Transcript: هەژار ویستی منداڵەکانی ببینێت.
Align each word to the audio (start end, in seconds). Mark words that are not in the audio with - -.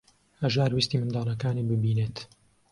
هەژار 0.41 0.69
ویستی 0.73 0.97
منداڵەکانی 1.01 1.67
ببینێت. 1.69 2.17